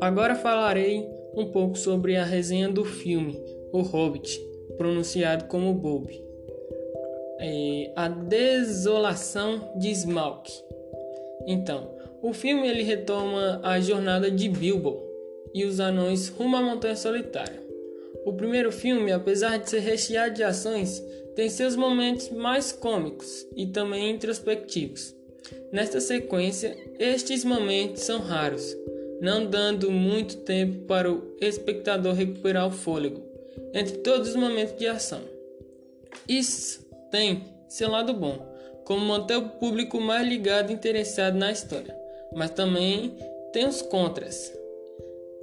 Agora 0.00 0.34
falarei 0.34 1.08
um 1.34 1.46
pouco 1.50 1.76
sobre 1.76 2.16
a 2.16 2.24
resenha 2.24 2.68
do 2.68 2.84
filme 2.84 3.38
O 3.72 3.82
Hobbit, 3.82 4.40
pronunciado 4.76 5.44
como 5.44 5.74
Bob. 5.74 6.08
É, 7.38 7.92
a 7.94 8.08
desolação 8.08 9.72
de 9.76 9.90
Smaug. 9.90 10.42
Então, 11.46 11.94
o 12.22 12.32
filme 12.32 12.68
ele 12.68 12.82
retoma 12.82 13.60
a 13.62 13.80
jornada 13.80 14.30
de 14.30 14.48
Bilbo 14.48 15.02
e 15.54 15.64
os 15.64 15.80
anões 15.80 16.28
rumo 16.28 16.56
à 16.56 16.62
Montanha 16.62 16.96
Solitária. 16.96 17.62
O 18.24 18.32
primeiro 18.32 18.72
filme, 18.72 19.12
apesar 19.12 19.58
de 19.58 19.70
ser 19.70 19.80
recheado 19.80 20.34
de 20.34 20.42
ações, 20.42 21.02
tem 21.34 21.48
seus 21.48 21.76
momentos 21.76 22.28
mais 22.30 22.72
cômicos 22.72 23.46
e 23.56 23.66
também 23.66 24.10
introspectivos. 24.10 25.19
Nesta 25.72 26.00
sequência, 26.00 26.76
estes 26.98 27.44
momentos 27.44 28.02
são 28.02 28.20
raros, 28.20 28.76
não 29.20 29.46
dando 29.46 29.90
muito 29.90 30.38
tempo 30.38 30.86
para 30.86 31.10
o 31.10 31.36
espectador 31.40 32.14
recuperar 32.14 32.66
o 32.66 32.72
fôlego 32.72 33.22
entre 33.74 33.98
todos 33.98 34.30
os 34.30 34.36
momentos 34.36 34.76
de 34.76 34.86
ação. 34.86 35.20
Isso 36.28 36.86
tem 37.10 37.44
seu 37.68 37.90
lado 37.90 38.12
bom, 38.12 38.46
como 38.84 39.04
manter 39.04 39.36
o 39.36 39.48
público 39.48 40.00
mais 40.00 40.26
ligado 40.26 40.70
e 40.70 40.74
interessado 40.74 41.36
na 41.36 41.52
história, 41.52 41.96
mas 42.34 42.50
também 42.50 43.14
tem 43.52 43.66
os 43.66 43.82
contras. 43.82 44.52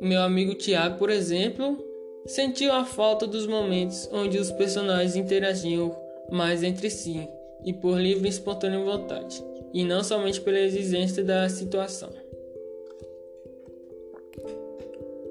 Meu 0.01 0.21
amigo 0.21 0.55
Tiago, 0.55 0.97
por 0.97 1.09
exemplo, 1.09 1.83
sentiu 2.25 2.71
a 2.71 2.85
falta 2.85 3.25
dos 3.25 3.47
momentos 3.47 4.09
onde 4.11 4.37
os 4.37 4.51
personagens 4.51 5.15
interagiam 5.15 5.95
mais 6.29 6.63
entre 6.63 6.89
si 6.89 7.27
e 7.63 7.73
por 7.73 7.99
livre 7.99 8.27
e 8.27 8.29
espontânea 8.29 8.79
vontade, 8.79 9.43
e 9.73 9.83
não 9.83 10.03
somente 10.03 10.41
pela 10.41 10.59
exigência 10.59 11.23
da 11.23 11.47
situação. 11.49 12.09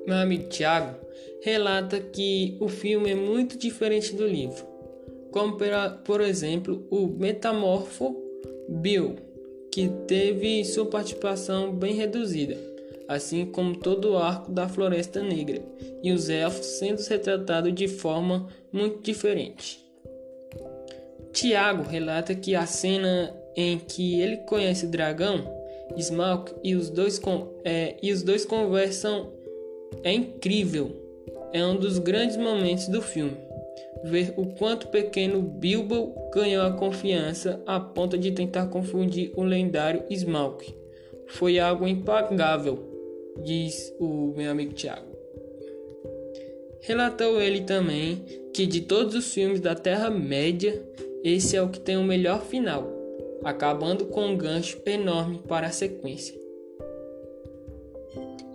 Meu 0.06 0.16
amigo 0.16 0.48
Tiago 0.48 0.96
relata 1.42 1.98
que 1.98 2.56
o 2.60 2.68
filme 2.68 3.10
é 3.10 3.14
muito 3.14 3.58
diferente 3.58 4.14
do 4.14 4.26
livro, 4.26 4.64
como 5.32 5.56
por 6.04 6.20
exemplo 6.20 6.86
o 6.90 7.06
Metamorfo 7.08 8.16
Bill, 8.68 9.16
que 9.72 9.88
teve 10.06 10.64
sua 10.64 10.86
participação 10.86 11.72
bem 11.72 11.94
reduzida, 11.94 12.56
assim 13.08 13.46
como 13.46 13.76
todo 13.76 14.12
o 14.12 14.16
arco 14.16 14.50
da 14.52 14.68
Floresta 14.68 15.22
Negra 15.22 15.60
e 16.02 16.12
os 16.12 16.28
elfos 16.28 16.66
sendo 16.66 17.00
retratados 17.00 17.74
de 17.74 17.88
forma 17.88 18.48
muito 18.72 19.02
diferente. 19.02 19.84
Tiago 21.32 21.82
relata 21.82 22.34
que 22.34 22.54
a 22.54 22.64
cena 22.64 23.34
em 23.56 23.78
que 23.78 24.20
ele 24.20 24.38
conhece 24.38 24.86
o 24.86 24.88
dragão, 24.88 25.56
Smaug, 25.96 26.52
e 26.62 26.74
os 26.74 26.90
dois, 26.90 27.20
é, 27.64 27.96
e 28.02 28.12
os 28.12 28.22
dois 28.22 28.44
conversam 28.44 29.32
é 30.02 30.12
incrível. 30.12 30.90
É 31.52 31.64
um 31.64 31.76
dos 31.76 31.98
grandes 31.98 32.36
momentos 32.36 32.88
do 32.88 33.00
filme. 33.00 33.36
Ver 34.04 34.34
o 34.36 34.46
quanto 34.46 34.88
pequeno 34.88 35.40
Bilbo 35.40 36.14
ganhou 36.34 36.64
a 36.66 36.72
confiança 36.72 37.62
a 37.66 37.80
ponto 37.80 38.18
de 38.18 38.30
tentar 38.32 38.66
confundir 38.66 39.32
o 39.36 39.42
lendário 39.42 40.04
Smaug. 40.10 40.62
Foi 41.28 41.58
algo 41.58 41.88
impagável, 41.88 42.78
diz 43.42 43.94
o 43.98 44.34
meu 44.36 44.50
amigo 44.50 44.74
Tiago. 44.74 45.06
Relatou 46.82 47.40
ele 47.40 47.62
também 47.62 48.22
que 48.54 48.66
de 48.66 48.82
todos 48.82 49.14
os 49.14 49.32
filmes 49.32 49.60
da 49.60 49.74
Terra-média, 49.74 50.80
esse 51.24 51.56
é 51.56 51.62
o 51.62 51.68
que 51.68 51.80
tem 51.80 51.96
o 51.96 52.04
melhor 52.04 52.44
final, 52.44 52.95
acabando 53.44 54.06
com 54.06 54.26
um 54.26 54.36
gancho 54.36 54.80
enorme 54.86 55.42
para 55.46 55.66
a 55.66 55.72
sequência. 55.72 56.38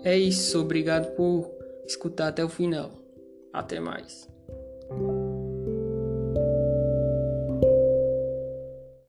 É 0.03 0.17
isso, 0.17 0.59
obrigado 0.59 1.15
por 1.15 1.51
escutar 1.85 2.29
até 2.29 2.43
o 2.43 2.49
final. 2.49 2.91
Até 3.53 3.79
mais. 3.79 4.30